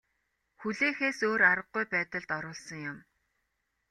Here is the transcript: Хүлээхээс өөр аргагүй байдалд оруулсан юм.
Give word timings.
Хүлээхээс 0.59 1.19
өөр 1.29 1.41
аргагүй 1.51 1.83
байдалд 1.93 2.29
оруулсан 2.37 2.79
юм. 2.91 2.97